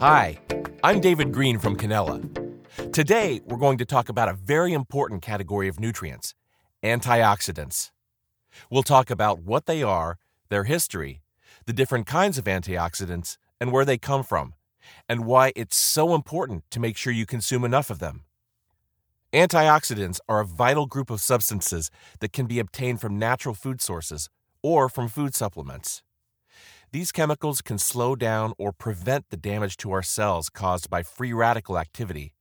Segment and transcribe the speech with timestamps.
[0.00, 0.38] Hi,
[0.84, 2.20] I'm David Green from Canella.
[2.92, 6.34] Today, we're going to talk about a very important category of nutrients
[6.82, 7.92] antioxidants.
[8.70, 10.18] We'll talk about what they are,
[10.50, 11.22] their history,
[11.64, 14.52] the different kinds of antioxidants, and where they come from,
[15.08, 18.24] and why it's so important to make sure you consume enough of them.
[19.32, 21.90] Antioxidants are a vital group of substances
[22.20, 24.28] that can be obtained from natural food sources
[24.62, 26.02] or from food supplements.
[26.92, 31.32] These chemicals can slow down or prevent the damage to our cells caused by free
[31.32, 32.34] radical activity,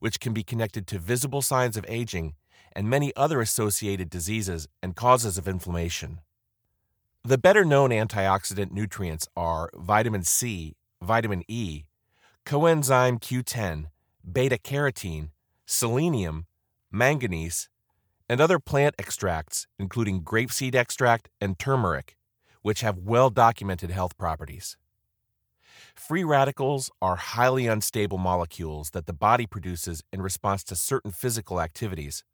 [0.00, 2.34] which can be connected to visible signs of aging
[2.72, 6.20] and many other associated diseases and causes of inflammation.
[7.22, 11.84] The better known antioxidant nutrients are vitamin C, vitamin E,
[12.44, 13.86] coenzyme Q10,
[14.30, 15.30] beta carotene,
[15.64, 16.46] selenium,
[16.90, 17.68] manganese,
[18.28, 22.16] and other plant extracts, including grapeseed extract and turmeric,
[22.64, 24.78] which have well documented health properties.
[25.94, 31.60] Free radicals are highly unstable molecules that the body produces in response to certain physical
[31.60, 32.24] activities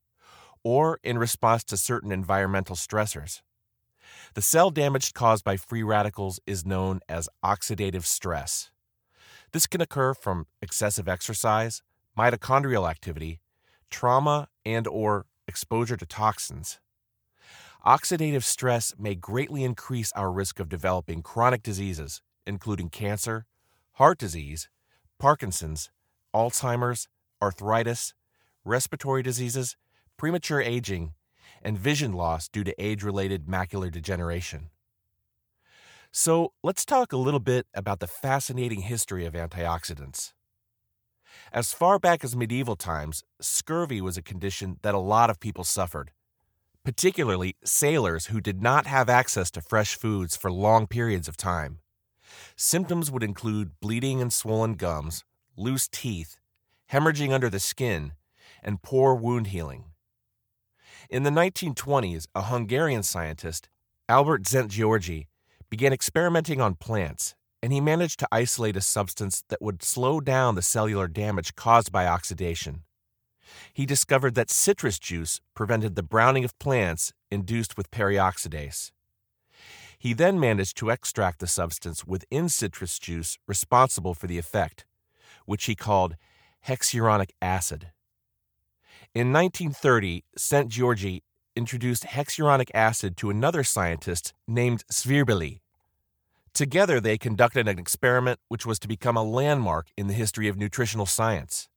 [0.62, 3.42] or in response to certain environmental stressors.
[4.34, 8.70] The cell damage caused by free radicals is known as oxidative stress.
[9.50, 11.82] This can occur from excessive exercise,
[12.16, 13.40] mitochondrial activity,
[13.90, 16.78] trauma, and or exposure to toxins.
[17.86, 23.46] Oxidative stress may greatly increase our risk of developing chronic diseases, including cancer,
[23.92, 24.68] heart disease,
[25.18, 25.90] Parkinson's,
[26.34, 27.08] Alzheimer's,
[27.40, 28.12] arthritis,
[28.66, 29.78] respiratory diseases,
[30.18, 31.14] premature aging,
[31.62, 34.68] and vision loss due to age related macular degeneration.
[36.12, 40.34] So, let's talk a little bit about the fascinating history of antioxidants.
[41.50, 45.64] As far back as medieval times, scurvy was a condition that a lot of people
[45.64, 46.10] suffered
[46.84, 51.78] particularly sailors who did not have access to fresh foods for long periods of time.
[52.56, 55.24] Symptoms would include bleeding and swollen gums,
[55.56, 56.38] loose teeth,
[56.92, 58.12] hemorrhaging under the skin,
[58.62, 59.84] and poor wound healing.
[61.08, 63.68] In the 1920s, a Hungarian scientist,
[64.08, 65.26] Albert Szent-Györgyi,
[65.68, 70.54] began experimenting on plants, and he managed to isolate a substance that would slow down
[70.54, 72.82] the cellular damage caused by oxidation
[73.72, 78.90] he discovered that citrus juice prevented the browning of plants induced with peroxidase.
[79.98, 84.86] He then managed to extract the substance within citrus juice responsible for the effect,
[85.44, 86.16] which he called
[86.66, 87.92] hexuronic acid.
[89.14, 91.20] In 1930, Szent-Györgyi
[91.56, 95.60] introduced hexuronic acid to another scientist named Svirbely.
[96.54, 100.56] Together, they conducted an experiment which was to become a landmark in the history of
[100.56, 101.68] nutritional science.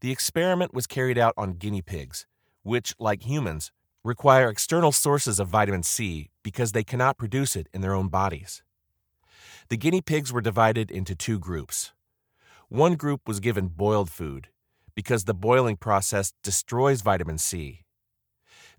[0.00, 2.26] The experiment was carried out on guinea pigs,
[2.62, 7.80] which, like humans, require external sources of vitamin C because they cannot produce it in
[7.80, 8.62] their own bodies.
[9.68, 11.92] The guinea pigs were divided into two groups.
[12.68, 14.48] One group was given boiled food
[14.94, 17.84] because the boiling process destroys vitamin C.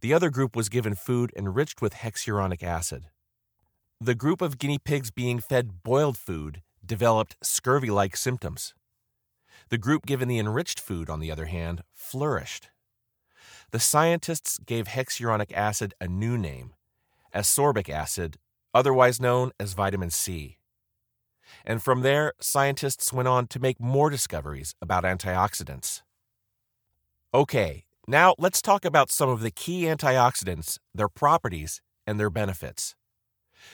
[0.01, 3.07] The other group was given food enriched with hexuronic acid.
[3.99, 8.75] The group of guinea pigs being fed boiled food developed scurvy like symptoms.
[9.69, 12.69] The group given the enriched food, on the other hand, flourished.
[13.71, 16.73] The scientists gave hexuronic acid a new name,
[17.33, 18.37] ascorbic acid,
[18.73, 20.57] otherwise known as vitamin C.
[21.65, 26.01] And from there, scientists went on to make more discoveries about antioxidants.
[27.33, 32.95] Okay, now let's talk about some of the key antioxidants, their properties, and their benefits.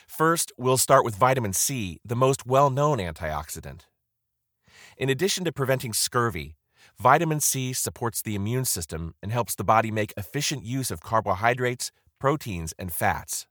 [0.07, 3.81] First, we'll start with vitamin C, the most well known antioxidant.
[5.01, 6.57] In addition to preventing scurvy,
[6.99, 11.91] vitamin C supports the immune system and helps the body make efficient use of carbohydrates,
[12.19, 13.47] proteins, and fats.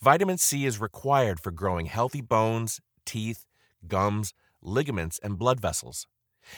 [0.00, 3.46] Vitamin C is required for growing healthy bones, teeth,
[3.86, 6.08] gums, ligaments, and blood vessels,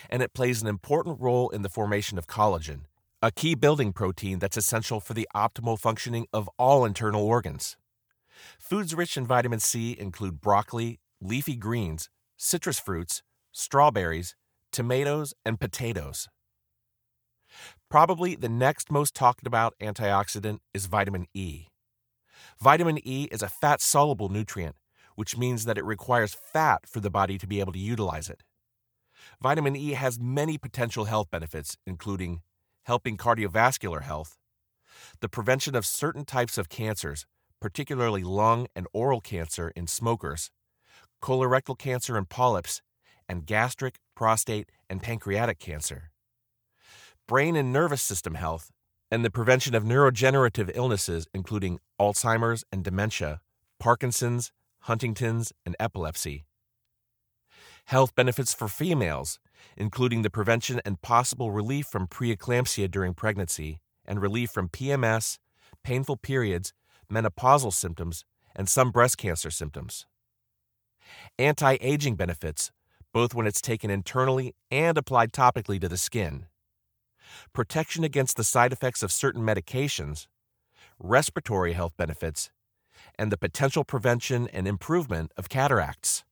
[0.09, 2.85] and it plays an important role in the formation of collagen,
[3.21, 7.77] a key building protein that's essential for the optimal functioning of all internal organs.
[8.59, 12.09] Foods rich in vitamin C include broccoli, leafy greens,
[12.39, 13.23] citrus fruits,
[13.53, 14.35] strawberries,
[14.73, 16.29] tomatoes, and potatoes.
[17.91, 21.67] Probably the next most talked about antioxidant is vitamin E.
[22.61, 24.77] Vitamin E is a fat soluble nutrient,
[25.15, 28.43] which means that it requires fat for the body to be able to utilize it.
[29.41, 32.41] Vitamin E has many potential health benefits, including
[32.85, 34.39] helping cardiovascular health,
[35.21, 37.27] the prevention of certain types of cancers,
[37.61, 40.51] particularly lung and oral cancer in smokers,
[41.23, 42.83] colorectal cancer and polyps,
[43.33, 46.13] and gastric, prostate, and pancreatic cancer.
[47.27, 48.71] Brain and nervous system health,
[49.11, 53.41] and the prevention of neurodegenerative illnesses, including Alzheimer's and dementia,
[53.81, 54.53] Parkinson's,
[54.83, 56.45] Huntington's, and epilepsy.
[57.87, 59.41] Health benefits for females,
[59.77, 65.39] including the prevention and possible relief from preeclampsia during pregnancy and relief from PMS,
[65.83, 66.73] painful periods,
[67.11, 68.25] menopausal symptoms,
[68.55, 70.07] and some breast cancer symptoms.
[71.39, 72.71] Anti aging benefits,
[73.13, 76.47] both when it's taken internally and applied topically to the skin.
[77.53, 80.27] Protection against the side effects of certain medications,
[80.99, 82.51] respiratory health benefits,
[83.19, 86.25] and the potential prevention and improvement of cataracts.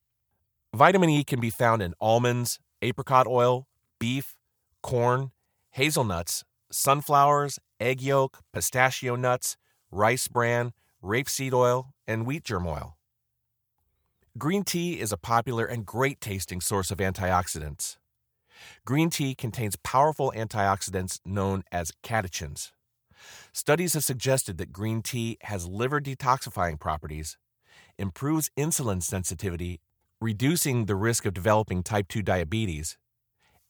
[0.74, 3.66] Vitamin E can be found in almonds, apricot oil,
[3.98, 4.36] beef,
[4.82, 5.32] corn,
[5.72, 9.56] hazelnuts, sunflowers, egg yolk, pistachio nuts,
[9.90, 10.72] rice bran,
[11.02, 12.96] rapeseed oil, and wheat germ oil.
[14.38, 17.96] Green tea is a popular and great tasting source of antioxidants.
[18.84, 22.70] Green tea contains powerful antioxidants known as catechins.
[23.52, 27.38] Studies have suggested that green tea has liver detoxifying properties,
[27.98, 29.80] improves insulin sensitivity,
[30.20, 32.96] reducing the risk of developing type 2 diabetes,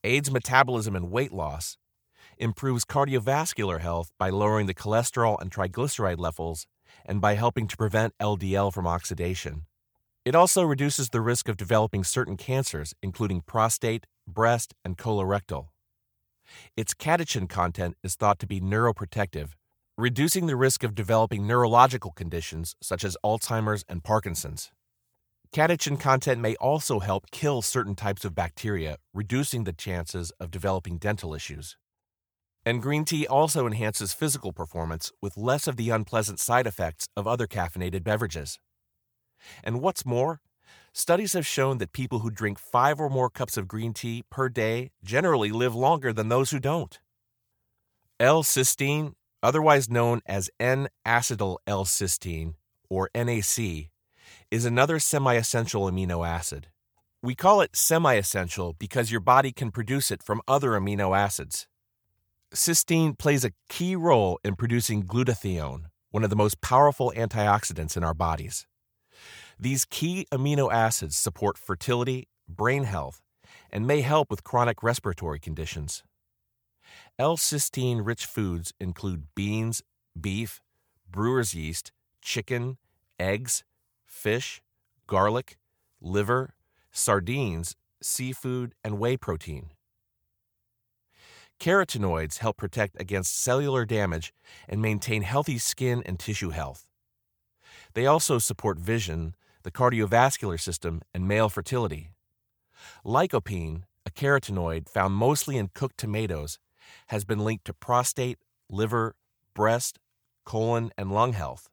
[0.04, 1.78] aids metabolism and weight loss,
[2.36, 6.66] improves cardiovascular health by lowering the cholesterol and triglyceride levels,
[7.06, 9.64] and by helping to prevent LDL from oxidation.
[10.24, 15.68] It also reduces the risk of developing certain cancers, including prostate, breast, and colorectal.
[16.76, 19.50] Its catechin content is thought to be neuroprotective,
[19.96, 24.70] reducing the risk of developing neurological conditions such as Alzheimer's and Parkinson's.
[25.52, 30.98] Catechin content may also help kill certain types of bacteria, reducing the chances of developing
[30.98, 31.76] dental issues.
[32.64, 37.26] And green tea also enhances physical performance with less of the unpleasant side effects of
[37.26, 38.58] other caffeinated beverages.
[39.62, 40.40] And what's more,
[40.92, 44.48] studies have shown that people who drink five or more cups of green tea per
[44.48, 46.98] day generally live longer than those who don't.
[48.18, 52.54] L cysteine, otherwise known as N acetyl L cysteine,
[52.88, 53.90] or NAC,
[54.50, 56.68] is another semi essential amino acid.
[57.22, 61.66] We call it semi essential because your body can produce it from other amino acids.
[62.54, 68.02] Cysteine plays a key role in producing glutathione, one of the most powerful antioxidants in
[68.02, 68.66] our bodies.
[69.62, 73.20] These key amino acids support fertility, brain health,
[73.70, 76.02] and may help with chronic respiratory conditions.
[77.18, 79.82] L cysteine rich foods include beans,
[80.18, 80.62] beef,
[81.10, 81.92] brewer's yeast,
[82.22, 82.78] chicken,
[83.18, 83.62] eggs,
[84.06, 84.62] fish,
[85.06, 85.58] garlic,
[86.00, 86.54] liver,
[86.90, 89.72] sardines, seafood, and whey protein.
[91.60, 94.32] Carotenoids help protect against cellular damage
[94.66, 96.86] and maintain healthy skin and tissue health.
[97.92, 102.12] They also support vision, the cardiovascular system, and male fertility.
[103.04, 106.58] Lycopene, a carotenoid found mostly in cooked tomatoes,
[107.08, 109.14] has been linked to prostate, liver,
[109.54, 109.98] breast,
[110.44, 111.68] colon, and lung health.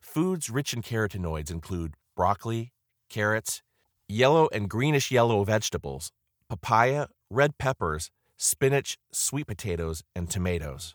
[0.00, 2.72] Foods rich in carotenoids include broccoli,
[3.08, 3.62] carrots,
[4.08, 6.12] yellow and greenish yellow vegetables,
[6.48, 10.94] papaya, red peppers, spinach, sweet potatoes, and tomatoes.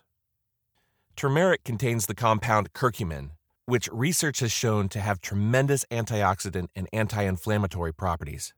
[1.16, 3.30] Turmeric contains the compound curcumin,
[3.66, 8.54] which research has shown to have tremendous antioxidant and anti inflammatory properties.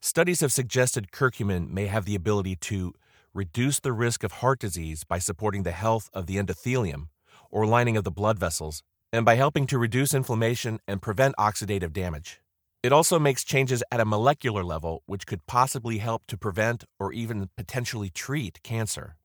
[0.00, 2.92] Studies have suggested curcumin may have the ability to
[3.34, 7.08] reduce the risk of heart disease by supporting the health of the endothelium,
[7.50, 8.82] or lining of the blood vessels,
[9.12, 12.40] and by helping to reduce inflammation and prevent oxidative damage.
[12.82, 17.12] It also makes changes at a molecular level which could possibly help to prevent or
[17.12, 19.16] even potentially treat cancer.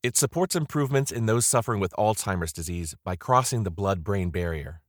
[0.00, 4.80] It supports improvements in those suffering with Alzheimer's disease by crossing the blood brain barrier.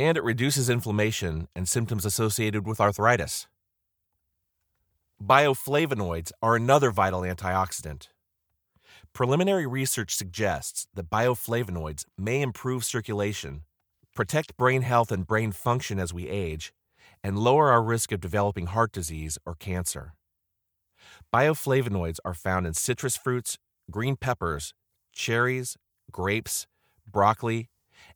[0.00, 3.46] And it reduces inflammation and symptoms associated with arthritis.
[5.22, 8.08] Bioflavonoids are another vital antioxidant.
[9.12, 13.62] Preliminary research suggests that bioflavonoids may improve circulation,
[14.12, 16.74] protect brain health and brain function as we age,
[17.22, 20.14] and lower our risk of developing heart disease or cancer.
[21.32, 23.56] Bioflavonoids are found in citrus fruits,
[23.90, 24.74] green peppers,
[25.12, 25.76] cherries,
[26.10, 26.66] grapes,
[27.10, 27.68] broccoli,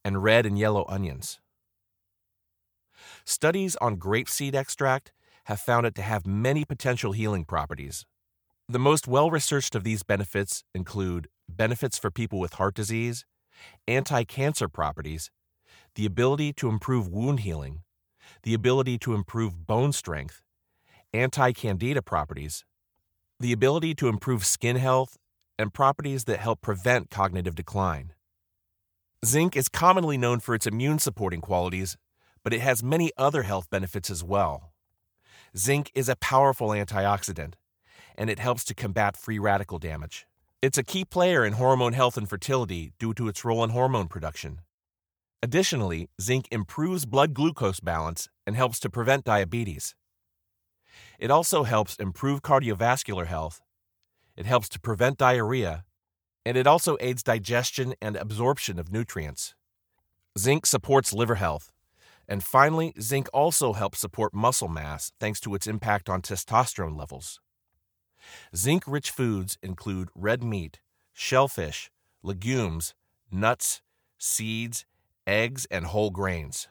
[0.05, 1.41] and red and yellow onions.
[3.25, 5.13] Studies on grapeseed extract
[5.45, 8.05] have found it to have many potential healing properties.
[8.69, 13.25] The most well researched of these benefits include benefits for people with heart disease,
[13.89, 15.31] anti cancer properties,
[15.95, 17.83] the ability to improve wound healing,
[18.43, 20.43] the ability to improve bone strength,
[21.13, 22.65] anti candida properties,
[23.41, 25.17] the ability to improve skin health,
[25.61, 28.15] and properties that help prevent cognitive decline.
[29.25, 31.97] Zinc is commonly known for its immune supporting qualities,
[32.43, 34.73] but it has many other health benefits as well.
[35.57, 37.55] Zinc is a powerful antioxidant,
[38.17, 40.27] and it helps to combat free radical damage.
[40.63, 44.09] It's a key player in hormone health and fertility due to its role in hormone
[44.09, 44.61] production.
[45.43, 49.95] Additionally, zinc improves blood glucose balance and helps to prevent diabetes.
[51.19, 53.61] It also helps improve cardiovascular health.
[54.41, 55.85] It helps to prevent diarrhea,
[56.47, 59.55] and it also aids digestion and absorption of nutrients.
[60.39, 61.73] Zinc supports liver health.
[62.27, 67.39] And finally, zinc also helps support muscle mass thanks to its impact on testosterone levels.
[68.57, 70.81] Zinc rich foods include red meat,
[71.13, 71.91] shellfish,
[72.23, 72.95] legumes,
[73.31, 73.83] nuts,
[74.17, 74.87] seeds,
[75.27, 76.67] eggs, and whole grains.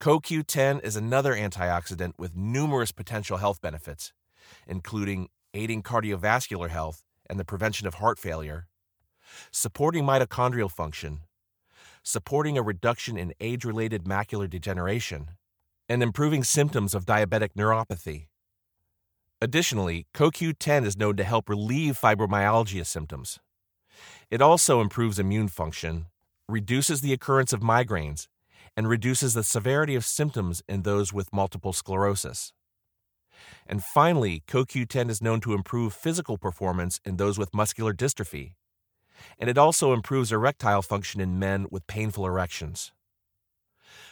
[0.00, 4.14] CoQ10 is another antioxidant with numerous potential health benefits,
[4.66, 8.66] including aiding cardiovascular health and the prevention of heart failure,
[9.50, 11.20] supporting mitochondrial function,
[12.02, 15.30] supporting a reduction in age related macular degeneration,
[15.88, 18.26] and improving symptoms of diabetic neuropathy.
[19.40, 23.38] Additionally, CoQ10 is known to help relieve fibromyalgia symptoms.
[24.30, 26.06] It also improves immune function,
[26.48, 28.26] reduces the occurrence of migraines,
[28.76, 32.52] and reduces the severity of symptoms in those with multiple sclerosis.
[33.66, 38.54] And finally, CoQ10 is known to improve physical performance in those with muscular dystrophy,
[39.38, 42.92] and it also improves erectile function in men with painful erections.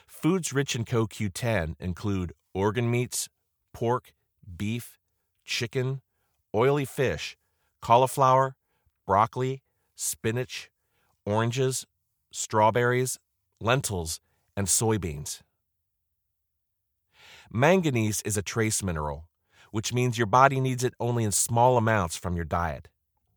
[0.07, 3.29] Foods rich in CoQ10 include organ meats,
[3.73, 4.13] pork,
[4.57, 4.99] beef,
[5.45, 6.01] chicken,
[6.55, 7.37] oily fish,
[7.81, 8.57] cauliflower,
[9.07, 9.63] broccoli,
[9.95, 10.71] spinach,
[11.25, 11.87] oranges,
[12.31, 13.19] strawberries,
[13.61, 14.21] lentils,
[14.57, 15.43] and soybeans.
[17.53, 19.29] Manganese is a trace mineral,
[19.71, 22.89] which means your body needs it only in small amounts from your diet.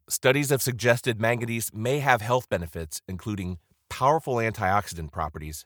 [0.07, 5.65] Studies have suggested manganese may have health benefits, including powerful antioxidant properties,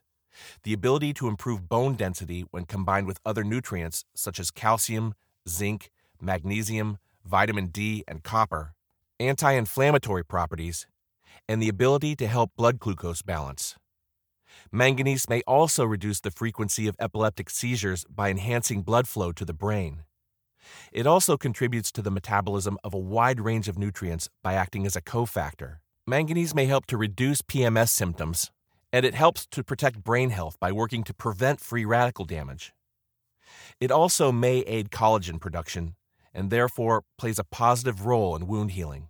[0.63, 5.13] the ability to improve bone density when combined with other nutrients such as calcium,
[5.47, 8.73] zinc, magnesium, vitamin D, and copper,
[9.19, 10.85] anti inflammatory properties,
[11.47, 13.75] and the ability to help blood glucose balance.
[14.71, 19.53] Manganese may also reduce the frequency of epileptic seizures by enhancing blood flow to the
[19.53, 20.03] brain.
[20.91, 24.95] It also contributes to the metabolism of a wide range of nutrients by acting as
[24.95, 25.77] a cofactor.
[26.07, 28.51] Manganese may help to reduce PMS symptoms,
[28.91, 32.73] and it helps to protect brain health by working to prevent free radical damage.
[33.79, 35.95] It also may aid collagen production
[36.33, 39.09] and therefore plays a positive role in wound healing.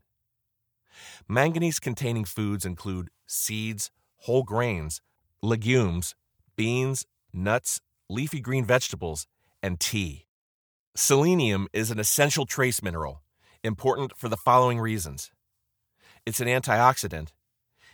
[1.27, 5.01] Manganese containing foods include seeds, whole grains,
[5.43, 6.15] legumes,
[6.55, 9.27] beans, nuts, leafy green vegetables,
[9.61, 10.25] and tea.
[10.95, 13.21] Selenium is an essential trace mineral,
[13.63, 15.31] important for the following reasons
[16.25, 17.29] it's an antioxidant,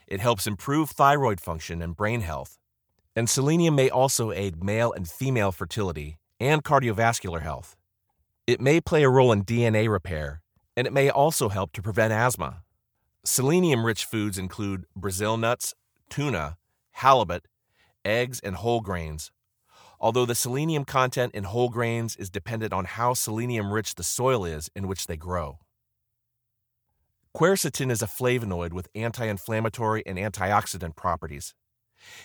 [0.08, 2.60] it helps improve thyroid function and brain health,
[3.16, 7.76] and selenium may also aid male and female fertility and cardiovascular health.
[8.46, 10.42] It may play a role in DNA repair,
[10.78, 12.62] and it may also help to prevent asthma.
[13.26, 15.74] Selenium rich foods include Brazil nuts,
[16.10, 16.58] tuna,
[17.00, 17.46] halibut,
[18.06, 19.32] eggs, and whole grains
[20.00, 24.46] although the selenium content in whole grains is dependent on how selenium rich the soil
[24.46, 25.60] is in which they grow.
[27.36, 31.54] Quercetin is a flavonoid with anti inflammatory and antioxidant properties.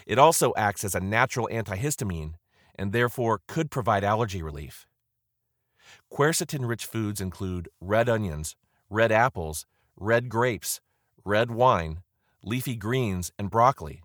[0.06, 2.34] It also acts as a natural antihistamine
[2.76, 4.86] and therefore could provide allergy relief.
[6.10, 8.56] Quercetin rich foods include red onions,
[8.88, 9.66] red apples,
[9.96, 10.80] red grapes,
[11.24, 12.02] red wine,
[12.42, 14.03] leafy greens, and broccoli.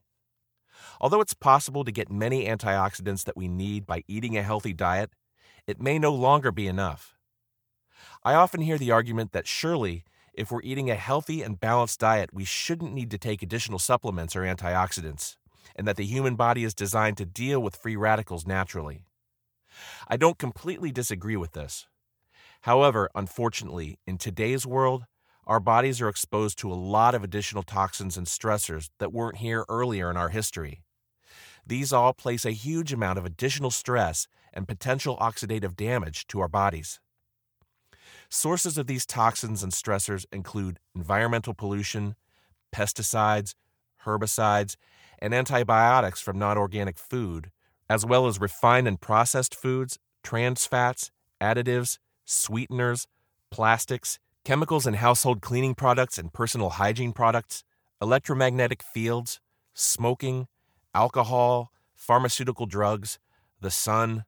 [1.02, 5.12] Although it's possible to get many antioxidants that we need by eating a healthy diet,
[5.66, 7.16] it may no longer be enough.
[8.24, 10.04] I often hear the argument that surely,
[10.34, 14.36] if we're eating a healthy and balanced diet, we shouldn't need to take additional supplements
[14.36, 15.38] or antioxidants,
[15.76, 19.06] and that the human body is designed to deal with free radicals naturally.
[20.08, 21.88] I don't completely disagree with this.
[22.64, 25.06] However, unfortunately, in today's world,
[25.48, 29.66] our bodies are exposed to a lot of additional toxins and stressors that weren't here
[29.70, 30.84] earlier in our history.
[31.70, 36.48] These all place a huge amount of additional stress and potential oxidative damage to our
[36.48, 37.00] bodies.
[38.28, 42.16] Sources of these toxins and stressors include environmental pollution,
[42.74, 43.54] pesticides,
[44.04, 44.78] herbicides,
[45.20, 47.52] and antibiotics from non organic food,
[47.88, 53.06] as well as refined and processed foods, trans fats, additives, sweeteners,
[53.52, 57.64] plastics, chemicals in household cleaning products and personal hygiene products,
[58.02, 59.40] electromagnetic fields,
[59.76, 60.48] smoking,
[60.94, 63.20] alcohol, pharmaceutical drugs,
[63.62, 64.26] the sun.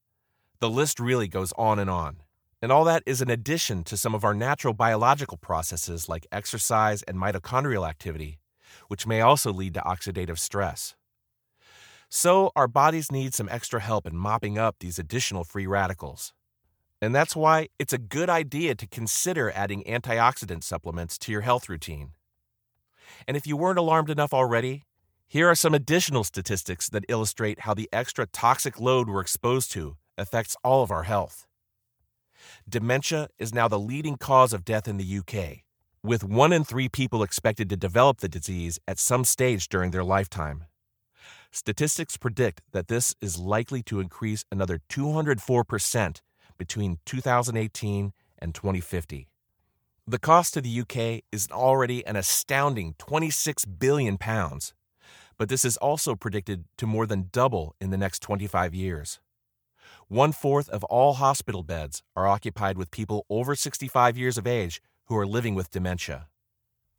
[0.59, 2.17] The list really goes on and on.
[2.61, 7.01] And all that is an addition to some of our natural biological processes like exercise
[7.03, 8.39] and mitochondrial activity,
[8.87, 10.95] which may also lead to oxidative stress.
[12.07, 16.33] So, our bodies need some extra help in mopping up these additional free radicals.
[17.01, 21.67] And that's why it's a good idea to consider adding antioxidant supplements to your health
[21.67, 22.11] routine.
[23.27, 24.83] And if you weren't alarmed enough already,
[25.31, 29.95] here are some additional statistics that illustrate how the extra toxic load we're exposed to
[30.17, 31.47] affects all of our health.
[32.67, 35.59] Dementia is now the leading cause of death in the UK,
[36.03, 40.03] with one in three people expected to develop the disease at some stage during their
[40.03, 40.65] lifetime.
[41.49, 46.19] Statistics predict that this is likely to increase another 204%
[46.57, 49.29] between 2018 and 2050.
[50.05, 54.73] The cost to the UK is already an astounding 26 billion pounds,
[55.41, 59.19] but this is also predicted to more than double in the next 25 years.
[60.07, 64.83] One fourth of all hospital beds are occupied with people over 65 years of age
[65.05, 66.27] who are living with dementia.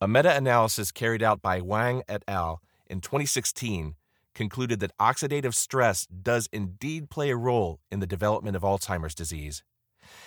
[0.01, 2.61] A meta analysis carried out by Wang et al.
[2.89, 3.95] in 2016
[4.35, 9.63] concluded that oxidative stress does indeed play a role in the development of Alzheimer's disease,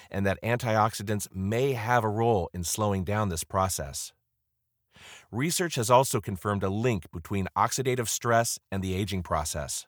[0.09, 4.13] and that antioxidants may have a role in slowing down this process.
[5.31, 9.85] Research has also confirmed a link between oxidative stress and the aging process.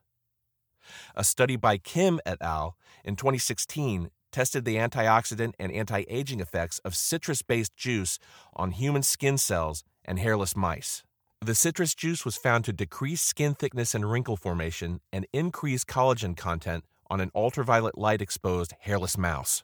[1.15, 2.77] A study by Kim et al.
[3.03, 8.19] in 2016 tested the antioxidant and anti aging effects of citrus based juice
[8.55, 11.03] on human skin cells and hairless mice.
[11.41, 16.35] The citrus juice was found to decrease skin thickness and wrinkle formation and increase collagen
[16.35, 19.63] content on an ultraviolet light exposed hairless mouse.